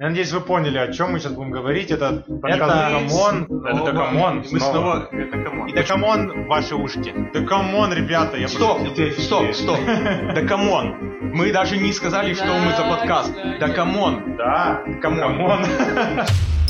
[0.00, 1.90] Я надеюсь, вы поняли, о чем мы сейчас будем говорить.
[1.90, 3.42] Это подкаст Это- Come on.
[3.66, 3.90] Это Снова.
[3.92, 4.44] Come on.
[4.52, 5.08] Мы снова...
[5.10, 5.68] Это come on.
[5.68, 7.12] И да come on в ваши ушки.
[7.34, 9.78] Да come on, ребята, я Стоп, просто- стоп, стоп.
[9.84, 10.94] Да come on.
[11.34, 13.34] Мы даже не сказали, что мы за подкаст.
[13.58, 14.36] Да come on.
[14.36, 15.64] Да, Come on.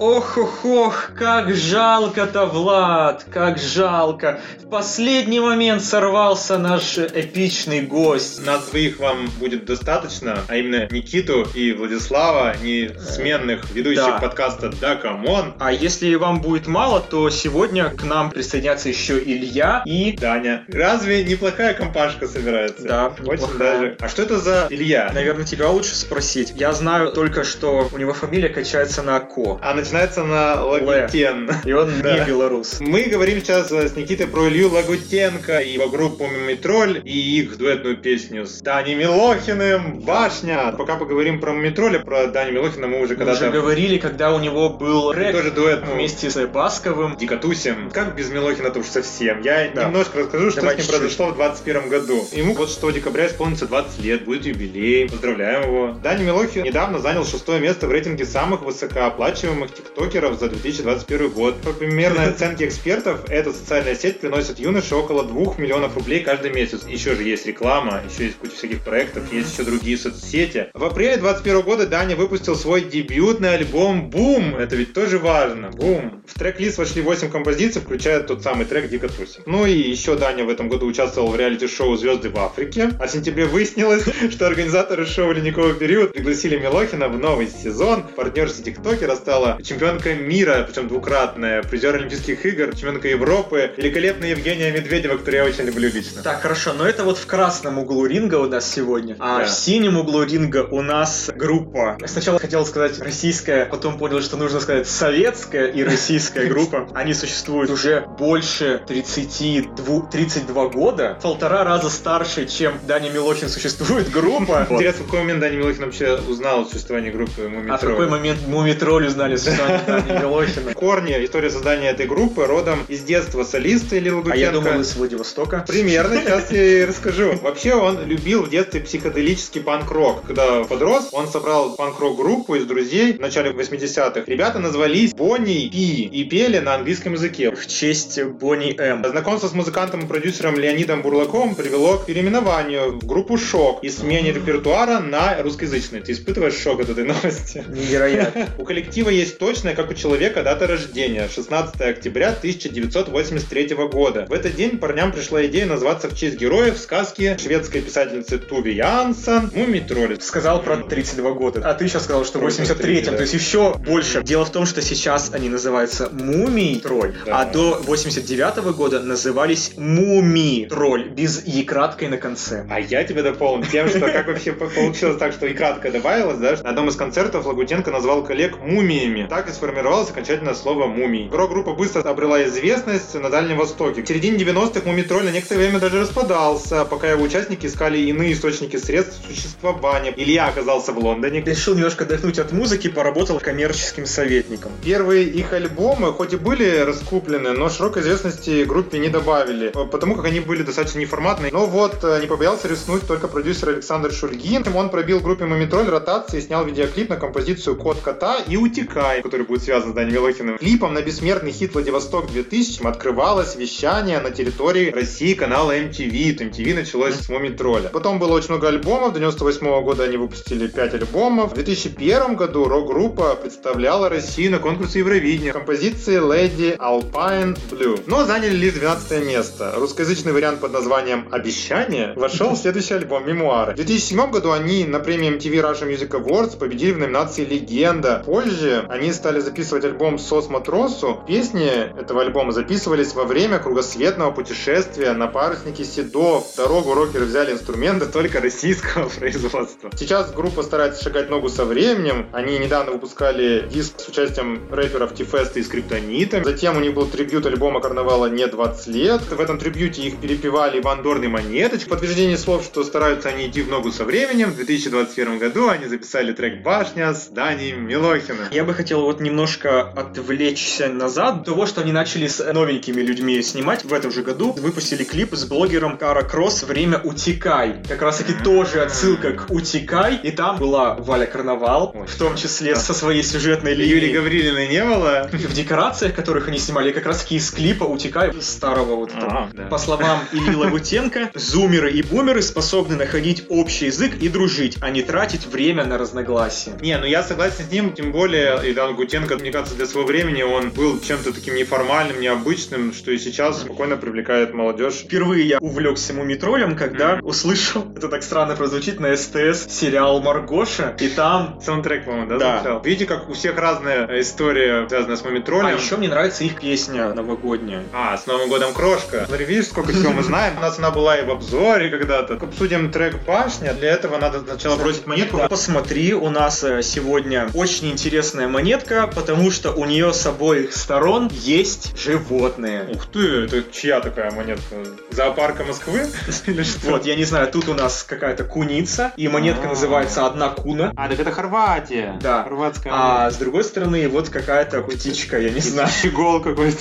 [0.00, 0.16] come on.
[0.16, 4.40] Ох, ох, ох, как жалко-то, Влад, как жалко.
[4.64, 8.44] В последний момент сорвался наш эпичный гость.
[8.46, 14.18] Нас двоих вам будет достаточно, а именно Никиту и Владислава, не сменных ведущих Да.
[14.18, 15.54] подкаста «Да, come on».
[15.58, 20.12] А если вам будет мало, то сегодня к нам присоединятся еще Илья и...
[20.12, 20.64] Даня.
[20.68, 22.82] Разве неплохая компашка собирается?
[22.86, 23.58] Да, Очень неплохая.
[23.58, 23.96] даже.
[24.00, 25.10] А что это за Илья?
[25.12, 26.52] Наверное, тебя лучше спросить.
[26.56, 29.58] Я знаю только, что у него фамилия качается на Ко.
[29.62, 31.50] А начинается на Лагутен.
[31.64, 32.78] И он не белорус.
[32.80, 37.96] Мы говорим сейчас с Никитой про Илью Лагутенко и его группу Мумитроль и их дуэтную
[37.96, 40.72] песню с Даней Милохиным «Башня».
[40.78, 44.38] Пока поговорим про Мумитроля, про Даню Милохина мы уже Мы уже когда-то говорили, когда у
[44.38, 47.16] него был трек тоже дуэт ну, вместе с Басковым.
[47.16, 47.90] Дикотусим.
[47.90, 49.42] Как без Милохина-то уж совсем.
[49.42, 49.86] Я Да.
[49.86, 52.24] немножко расскажу, что Давай с ним произошло в 21 году.
[52.32, 55.08] Ему вот 6 декабря исполнится 20 лет, будет юбилей.
[55.08, 55.96] Поздравляем его.
[56.00, 61.60] Даня Милохин недавно занял шестое место в рейтинге самых высокооплачиваемых тиктокеров за 2021 год.
[61.62, 66.86] По примерной оценке экспертов, эта социальная сеть приносит юноше около 2 миллионов рублей каждый месяц.
[66.86, 70.68] Еще же есть реклама, еще есть куча всяких проектов, есть еще другие соцсети.
[70.74, 74.56] В апреле 2021 года Даня выпустил свой дебютный альбом «Бум».
[74.56, 75.70] Это ведь тоже важно.
[75.70, 76.22] «Бум».
[76.26, 79.42] В трек-лист вошли 8 композиций, включая тот самый трек «Дико тусим».
[79.46, 82.90] Ну и еще Даня в этом году участвовал в реалити-шоу «Звезды в Африке».
[83.00, 88.04] А в сентябре выяснилось, что организаторы шоу «Ледниковый период» пригласили Милохина в новый сезон.
[88.16, 95.16] Партнершей тиктокера стала чемпионка мира, причем двукратная, призер Олимпийских игр, чемпионка Европы, великолепная Евгения Медведева,
[95.16, 96.22] которую я очень люблю лично.
[96.22, 99.44] Так, хорошо, но это вот в красном углу ринга у нас сегодня, а Да.
[99.44, 101.96] в синем углу ринга у нас группа.
[102.04, 106.88] Сначала хотел сказать российская, потом понял, что нужно сказать советская и российская группа.
[106.92, 114.66] Они существуют уже больше 32, 32 года, полтора раза старше, чем Даня Милохин существует группа.
[114.68, 117.70] Интересно, в какой момент Даня Милохин вообще узнал о существовании группы Мумитроль?
[117.72, 120.74] А в какой момент Мумитроль узнали Милохина?
[120.74, 124.38] Корни, история создания этой группы родом из детства солиста Ильи А Лагутенко.
[124.38, 125.64] я думал из Владивостока.
[125.66, 127.32] Примерно, сейчас я и расскажу.
[127.42, 130.26] Вообще он любил в детстве психоделический панк-рок.
[130.26, 134.22] Когда подрос, он собрал панк-рок группу из друзей в начале 80-х.
[134.26, 137.50] Ребята назвались Бонни Пи и пели на английском языке.
[137.54, 139.04] В честь Бонни М.
[139.04, 144.32] Знакомство с музыкантом и продюсером Леонидом Бурлаковым привело к переименованию в группу «Шок» и смене
[144.32, 146.00] репертуара на русскоязычный.
[146.00, 147.64] Ты испытываешь шок от этой новости?
[147.68, 148.48] Невероятно.
[148.58, 151.26] У коллектива есть точная, как у человека, дата рождения.
[151.34, 154.26] 16 октября 1983 года.
[154.28, 159.50] В этот день парням пришла идея назваться в честь героев сказки шведской писательницы Туви Янсен
[159.54, 160.20] «Мумий тролль».
[160.20, 161.62] сказал про 32 года.
[161.64, 163.16] А ты сейчас сказал, что в 83-м, да.
[163.16, 164.22] то есть еще больше.
[164.22, 167.40] Дело в том, что сейчас они называются Мумий Тролль, Да.
[167.40, 172.66] а до 89 года назывались Муми Тролль, без и краткой на конце.
[172.68, 176.36] А я тебя дополню тем, что как вообще по- получилось так, что и кратко добавилось,
[176.36, 176.58] да?
[176.62, 179.26] На одном из концертов Лагутенко назвал коллег мумиями.
[179.30, 181.30] Так и сформировалось окончательное слово «мумий».
[181.32, 184.02] Рок-группа быстро обрела известность на Дальнем Востоке.
[184.02, 188.76] В середине 90-х мумитроль на некоторое время даже распадался, пока его участники искали иные источники
[188.76, 190.12] средств существования.
[190.16, 191.42] Илья оказался в Лондоне.
[191.42, 194.72] Решил немножко отдохнуть от музыки, поработал коммерческим советником.
[194.84, 200.16] Первые их альбомы, хоть и были раскуплены, но широкой известности группе не добавили, э, потому
[200.16, 201.52] как они были достаточно неформатные.
[201.52, 204.64] Но вот э, не побоялся рискнуть только продюсер Александр Шульгин.
[204.74, 209.62] Он пробил группе Мумитроль ротации снял видеоклип на композицию «Кот кота» и «Утекай», который будет
[209.62, 210.58] связан с Даней Милохиным.
[210.58, 216.38] Клипом на бессмертный хит «Владивосток 2000» открывалось вещание на территории России канала MTV.
[216.38, 217.88] MTV началось с Мумитроля.
[217.88, 219.12] Потом было очень много альбомов.
[219.12, 221.52] До 98 года они выпустили 5 альбомов.
[221.52, 225.52] В 2001 году рок-группа представляла Россию на конкурсе Евровидения.
[225.52, 228.02] Композиции Lady Alpine Blue.
[228.06, 229.72] Но заняли лишь 12 место.
[229.76, 233.72] Русскоязычный вариант под названием «Обещание» вошел в следующий альбом «Мемуары».
[233.72, 238.22] В 2007 году они на премии MTV Russia Music Awards победили в номинации «Легенда».
[238.24, 241.20] Позже они стали записывать альбом «Сос Матросу».
[241.26, 241.68] Песни
[241.98, 246.46] этого альбома записывались во время кругосветного путешествия на паруснике Седов.
[246.56, 249.90] Дорогу рокеры взяли инструменты только российского производства.
[249.96, 252.28] Сейчас группа старается шагать ногу со временем.
[252.32, 256.42] Они недавно выпускали диск с участием рэперов Тифеста и Скриптонита.
[256.44, 259.22] Затем у них был трибют альбома Карнавала «Не 20 лет».
[259.30, 261.84] В этом трибюте их перепевали Иван Дорн и.
[261.84, 265.86] В подтверждение слов, что стараются они идти в ногу со временем, в 2021 году они
[265.86, 268.46] записали трек «Башня» с Данием Милохиным.
[268.50, 271.44] Я бы хотел хотел вот немножко отвлечься назад.
[271.44, 275.44] Того, что они начали с новенькими людьми снимать в этом же году, выпустили клип с
[275.44, 277.82] блогером Кара Кросс «Время утекай».
[277.88, 280.20] Как раз таки тоже отсылка к «Утекай».
[280.22, 283.94] И там была Валя Карнавал, в том числе со своей сюжетной линией.
[283.94, 285.28] Юлии Гаврилиной не было?
[285.32, 289.30] В декорациях, которых они снимали, как раз таки из клипа «Утекай» старого вот этого.
[289.30, 289.62] А, да.
[289.64, 295.02] По словам Ильи Лагутенко, зумеры и бумеры способны находить общий язык и дружить, а не
[295.02, 296.72] тратить время на разногласия.
[296.80, 298.58] Не, ну я согласен с ним, тем более
[298.90, 303.18] Ильдан Гутенко, мне кажется, для своего времени он был чем-то таким неформальным, необычным, что и
[303.18, 304.94] сейчас спокойно привлекает молодежь.
[304.94, 311.08] Впервые я увлекся мумитролем, когда услышал, это так странно прозвучит, на СТС сериал «Маргоша», и
[311.08, 311.60] там...
[311.64, 312.56] Саундтрек, по-моему, да, Да.
[312.60, 312.82] звучал?
[312.82, 315.66] Видите, как у всех разная история, связанная с Мумитролем.
[315.66, 317.82] А еще мне нравится их песня новогодняя.
[317.92, 319.24] А, с Новым годом крошка.
[319.26, 320.58] Смотри, видишь, сколько всего мы знаем.
[320.58, 322.34] У нас она была и в обзоре когда-то.
[322.34, 323.72] Обсудим трек «Башня».
[323.74, 325.40] Для этого надо сначала бросить монетку.
[325.48, 328.48] Посмотри, у нас э, сегодня очень интересная
[328.80, 332.86] монетка, потому что у нее с обоих сторон есть животные.
[332.94, 334.76] Ух ты, это чья такая монетка?
[335.10, 336.06] Зоопарка Москвы?
[336.46, 336.90] Или что?
[336.90, 339.68] Вот, я не знаю, тут у нас какая-то куница, и монетка А.
[339.70, 340.92] называется «Одна куна».
[340.96, 342.18] А, так это Хорватия.
[342.22, 342.44] Да.
[342.44, 345.88] Хорватская А с другой стороны, вот какая-то птичка, я не знаю.
[346.02, 346.78] Щегол какой-то.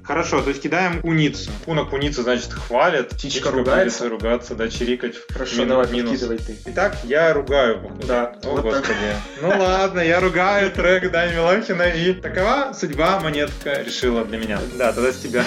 [0.04, 1.50] Хорошо, то есть кидаем куницу.
[1.64, 3.10] Куна куница, значит, хвалят.
[3.10, 4.08] Птичка ругается.
[4.08, 5.14] ругаться, да, чирикать.
[5.30, 6.10] Хорошо, давай, минус.
[6.12, 6.56] подкидывай ты.
[6.66, 7.90] Итак, я ругаю.
[8.06, 8.80] Да, О, вот так.
[8.80, 8.98] господи.
[9.42, 14.60] Ну ладно, я ругаю трек Дани Милохина, и такова судьба монетка решила для меня.
[14.78, 15.44] Да, тогда с тебя.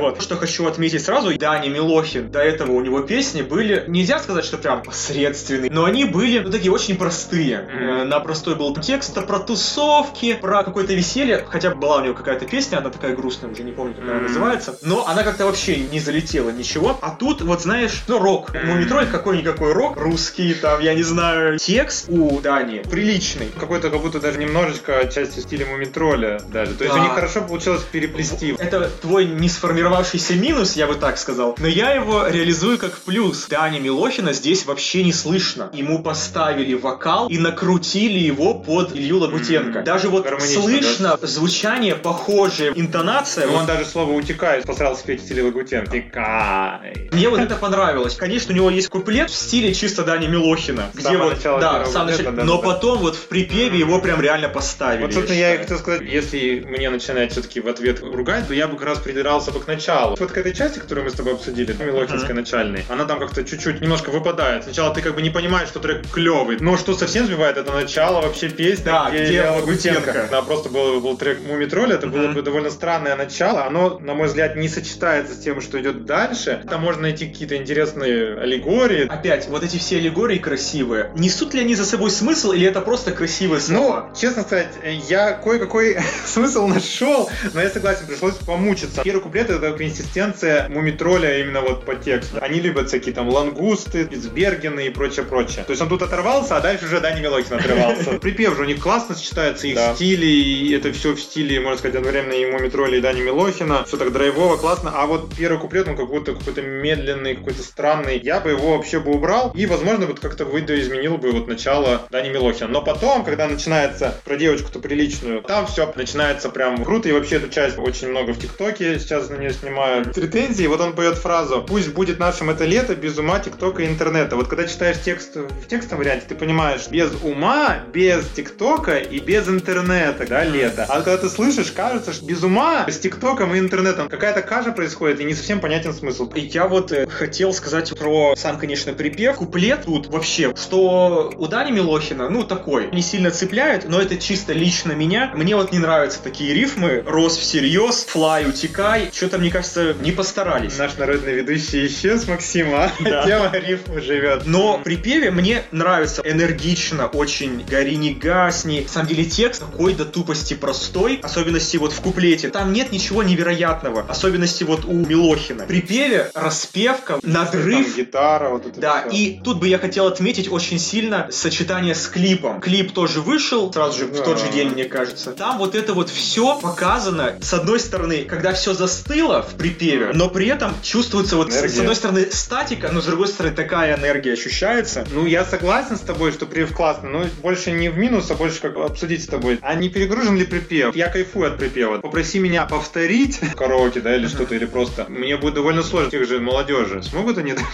[0.00, 0.22] Вот.
[0.22, 4.58] Что хочу отметить сразу, Дани Милохин, до этого у него песни были, нельзя сказать, что
[4.58, 7.68] прям посредственные, но они были ну, такие очень простые.
[7.72, 12.46] Э, На простой был текст, про тусовки, про какое-то веселье, хотя была у него какая-то
[12.46, 15.98] песня, она такая грустная, уже не помню, как она называется, но она как-то вообще не
[16.00, 16.98] залетела, ничего.
[17.02, 18.66] А тут, вот знаешь, ну рок, Мгм.
[18.68, 23.48] Мумитроль какой-никакой рок, русский, там, я не знаю, текст у Дани приличный.
[23.58, 26.74] Какой-то как будто даже немножечко отчасти стиле Мумитроля даже.
[26.74, 27.00] То есть Да.
[27.00, 28.54] у них хорошо получилось переплести.
[28.58, 31.54] Это твой не сформировавшийся минус, я бы так сказал.
[31.58, 33.46] Но я его реализую как плюс.
[33.48, 35.70] Дани Милохина здесь вообще не слышно.
[35.72, 39.78] Ему поставили вокал и накрутили его под Илью Лагутенко.
[39.80, 43.46] М, Даже вот гармонично, слышно звучание похожее, интонация.
[43.46, 45.84] Ну, Вот он даже слово «утекает» постарался спеть в стиле Лагутен.
[45.88, 47.08] Утекай.
[47.12, 48.14] Мне вот это понравилось.
[48.16, 50.90] Конечно, у него есть куплет в стиле чисто Дани Милохина.
[50.94, 52.56] Где вот, да, сам да, но да, да.
[52.58, 55.02] потом вот в припеве его прям реально поставили.
[55.02, 55.62] Вот, собственно, я и считаю.
[55.68, 59.50] хотел сказать, если мне начинать все-таки в ответ ругать, то я бы как раз придирался
[59.52, 60.16] бы к началу.
[60.18, 63.80] Вот к этой части, которую мы с тобой обсудили, Милохинской начальной, она там как-то чуть-чуть
[63.80, 64.64] немножко выпадает.
[64.64, 68.20] Сначала ты как бы не понимаешь, что трек клевый, но что совсем сбивает, это начало
[68.20, 69.96] вообще песни, Да, где, где Лагутенко.
[70.06, 70.28] Лагутенко.
[70.30, 72.34] Да, просто был, был трек Мумитроля, это было Мгм.
[72.34, 73.64] бы довольно странное начало.
[73.66, 76.62] Оно, на мой взгляд, не сочетается с тем, что идет дальше.
[76.68, 79.06] Там можно найти какие-то интересные аллегории.
[79.08, 81.10] Опять, вот эти все аллегории красивые.
[81.16, 84.08] Несут ли они за собой смысл, или это просто красивые слова?
[84.08, 84.68] Ну, честно сказать,
[85.08, 89.02] я кое-какой смысл нашел, но я согласен, пришлось помучиться.
[89.02, 92.38] Первый куплет это консистенция мумитроля именно вот по тексту.
[92.40, 95.64] Они любят всякие там лангусты, Спицбергены и прочее-прочее.
[95.64, 98.12] То есть он тут оторвался, а дальше уже Дани Милохин отрывался.
[98.20, 99.94] Припев же у них классно сочетается, их Да.
[99.94, 103.84] стили, и это все в стиле, можно сказать, одновременно и мумитроля, и Дани Милохина.
[103.84, 104.92] Все так драйвово, классно.
[104.94, 108.18] А вот первый куплет, он как будто какой-то медленный, какой-то странный.
[108.18, 112.28] Я бы его вообще бы убрал, и, возможно, вот как-то видоизменил бы вот начало Дани
[112.30, 112.68] Милохина.
[112.68, 117.48] Но потом, когда начинается про девочку-то приличную, там все начинается прям круто, и вообще эту
[117.48, 120.12] часть очень много в ТикТоке сейчас на нее снимают.
[120.12, 124.36] Претензии, вот он поет фразу «Пусть будет нашим это лето без ума ТикТока и интернета».
[124.36, 129.48] Вот когда читаешь текст в текстовом варианте, ты понимаешь, без ума, без ТикТока и без
[129.48, 130.84] интернета, да, лето.
[130.88, 135.20] А когда ты слышишь, кажется, что без ума, с ТикТоком и интернетом какая-то каша происходит,
[135.20, 136.30] и не совсем понятен смысл.
[136.34, 139.36] И Я вот э, хотел сказать про сам, конечно, припев.
[139.36, 144.52] Куплет тут вообще, что у Дани Милохина, ну, такой, не сильно цепляет, но это чисто
[144.52, 145.30] лично меня.
[145.34, 147.04] Мне вот не нравятся такие рифмы.
[147.06, 149.10] Рос всерьез, флай, утекай.
[149.14, 150.76] Что-то, мне кажется, не постарались.
[150.78, 152.90] Наш народный ведущий исчез, Максима.
[152.98, 153.24] Да.
[153.26, 154.42] Тема рифма живет.
[154.46, 158.80] Но в припеве мне нравится энергично, очень гори не гасни.
[158.80, 162.48] На самом деле текст такой до тупости простой, особенности вот в куплете.
[162.48, 165.64] Там нет ничего невероятного, особенности вот у Милохина.
[165.64, 169.16] В припеве распевка, надрыв, Там гитара, вот это Да, всё.
[169.16, 172.60] и тут бы я хотел отметить очень сильно сочетание с клипом.
[172.60, 175.32] Клип тоже вышел, сразу же в тот же день, мне кажется.
[175.32, 180.30] Там вот это вот все показано, с одной стороны, когда все застыло в припеве, но
[180.30, 181.80] при этом чувствуется вот с- с Энергия.
[181.80, 185.06] одной стороны статика, но с другой стороны такая энергия ощущается.
[185.12, 188.60] Ну, я согласен с тобой, что припев классный, но больше не в минус, а больше
[188.62, 189.58] как обсудить с тобой.
[189.60, 190.96] А не перегружен ли припев?
[190.96, 191.98] Я кайфую от припева.
[191.98, 195.04] Попроси меня повторить караоке, да, или что-то, или просто.
[195.08, 196.10] Мне будет довольно сложно.
[196.10, 197.02] Тех же молодежи.
[197.02, 197.54] Смогут они?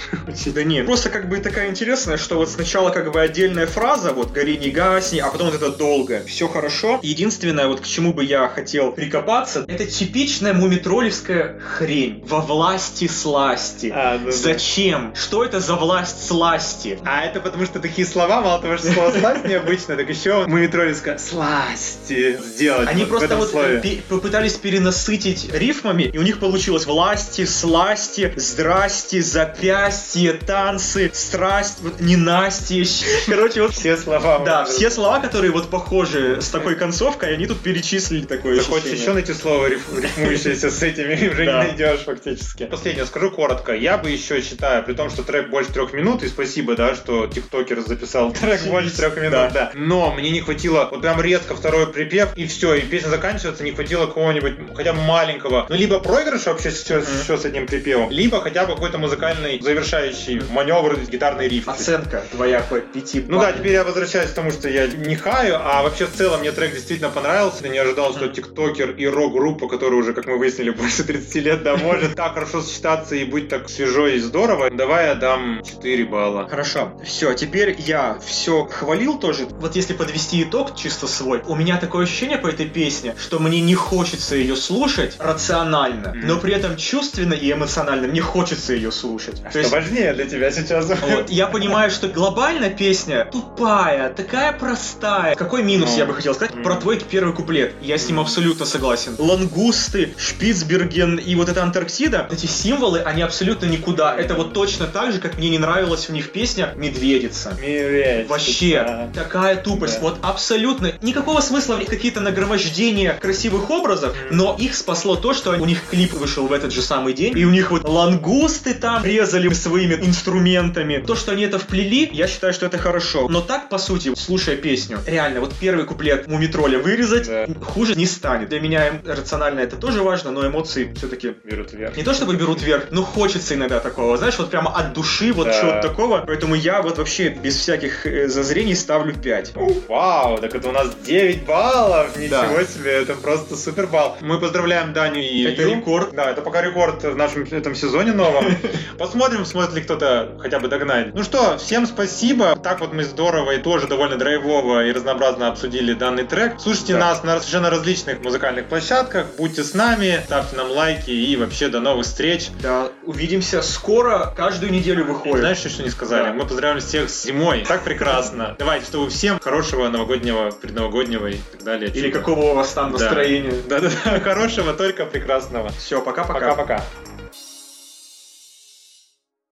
[0.53, 0.87] Да нет.
[0.87, 4.71] Просто как бы такая интересная, что вот сначала как бы отдельная фраза, вот «гори, не
[4.71, 6.23] гасни», а потом вот это долго.
[6.27, 6.99] Все хорошо.
[7.03, 12.23] Единственное, вот к чему бы я хотел прикопаться, это типичная мумитролевская хрень.
[12.27, 13.93] Во власти сласти.
[13.95, 14.33] А, да, да.
[14.33, 15.15] Зачем?
[15.15, 16.99] Что это за власть сласти?
[17.05, 21.19] А это потому что такие слова, мало того, что слово сласть необычно, так еще мумитролевская
[21.19, 28.33] сласти сделать Они просто вот пе- попытались перенасытить рифмами, и у них получилось власти, сласти,
[28.37, 32.85] здрасти, запястье, танцы, страсть, вот ненастье.
[33.27, 34.41] Короче, вот Все слова.
[34.45, 38.93] Да, все слова, которые вот похожи с такой концовкой, они тут перечислили такое Ты хочешь
[38.93, 42.65] еще найти слово, риф- рифмующееся с этими, уже не найдешь фактически.
[42.65, 43.73] Последнее, скажу коротко.
[43.75, 47.27] Я бы еще считаю, при том, что трек больше трех минут, и спасибо, да, что
[47.27, 49.71] тиктокер записал трек больше трех минут, Да.
[49.75, 53.73] Но мне не хватило, вот прям резко второй припев, и все, и песня заканчивается, не
[53.73, 58.41] хватило какого-нибудь, хотя бы маленького, ну, либо проигрыш вообще еще, еще с этим припевом, либо
[58.41, 61.69] хотя бы какой-то музыкальный завершающий маневр, гитарный риф.
[61.69, 65.57] Оценка твоя по пяти Ну да, теперь я возвращаюсь к тому, что я не хаю,
[65.59, 67.65] а вообще в целом мне трек действительно понравился.
[67.65, 71.63] Я не ожидал, что тиктокер и рок-группа, которая уже, как мы выяснили, больше 30 лет,
[71.63, 74.71] да, может так хорошо сочетаться и быть так свежо и здорово.
[74.71, 76.49] Давай я дам 4 балла.
[76.49, 79.47] Хорошо, все, теперь я все хвалил тоже.
[79.61, 83.61] Вот если подвести итог чисто свой, у меня такое ощущение по этой песне, что мне
[83.61, 86.27] не хочется ее слушать рационально, Мгм.
[86.27, 89.41] но при этом чувственно и эмоционально мне хочется ее слушать.
[89.41, 90.87] А То что есть, важнее для тебя сейчас?
[90.87, 95.12] вот, я понимаю, что глобально песня тупая, такая простая.
[95.37, 95.99] Какой минус Ну.
[95.99, 97.75] я бы хотел сказать про твой первый куплет?
[97.83, 99.15] Я с ним абсолютно согласен.
[99.19, 104.15] Лангусты, Шпицберген и вот эта Антарктида, эти символы, они абсолютно никуда.
[104.15, 107.57] Это вот точно так же, как мне не нравилась в них песня «Медведица».
[107.61, 108.29] Медведь.
[108.29, 109.09] Вообще, Да.
[109.23, 109.95] такая тупость.
[109.97, 110.01] Да.
[110.03, 110.93] Вот абсолютно.
[111.03, 115.79] Никакого смысла в них какие-то нагромождения красивых образов, но их спасло то, что у них
[115.91, 119.95] клип вышел в этот же самый день, и у них вот лангусты там резали своими
[119.95, 120.99] инструментами.
[121.07, 123.29] То, что они это вплели, я считаю, что это хорошо.
[123.29, 127.47] Но так, по сути, слушая песню, реально, вот первый куплет Мумитроля вырезать, Да.
[127.65, 128.49] хуже не станет.
[128.49, 131.97] Для меня эм- рационально это тоже важно, но эмоции все-таки Берут вверх.
[131.97, 135.47] не то чтобы берут вверх, но хочется иногда такого, знаешь, вот прямо от души, вот
[135.47, 135.61] Да.
[135.61, 136.25] чего-то такого.
[136.27, 139.53] Поэтому я вот вообще без всяких э, зазрений ставлю 5.
[139.89, 142.21] Вау, так это у нас 9 баллов, Да.
[142.47, 144.17] ничего себе, это просто супер балл.
[144.21, 145.77] Мы поздравляем Даню и Это Илью.
[145.77, 146.15] рекорд.
[146.15, 148.45] Да, это пока рекорд в нашем этом сезоне новом.
[148.99, 151.15] Посмотрим, сможет ли кто-то хотя бы догнать.
[151.15, 152.57] Ну что, всем спасибо.
[152.57, 156.55] Так вот мы здорово и тоже довольно драйвово и разнообразно обсудили данный трек.
[156.59, 156.99] Слушайте Да.
[157.01, 161.81] нас на совершенно различных музыкальных площадках, будьте с нами, ставьте нам лайки и вообще до
[161.81, 162.49] новых встреч.
[162.61, 165.39] Да, увидимся скоро, каждую неделю выходит.
[165.41, 166.25] Знаешь, что не сказали?
[166.29, 166.33] Да.
[166.33, 167.65] Мы поздравляем всех с зимой.
[167.67, 168.57] Так прекрасно.
[168.59, 171.91] Давайте, чтобы всем хорошего новогоднего, предновогоднего и так далее.
[171.91, 173.53] Или какого у вас там настроения.
[173.69, 175.71] Да-да-да, хорошего, только прекрасного.
[175.79, 176.41] Все, пока-пока.
[176.55, 176.85] Пока-пока.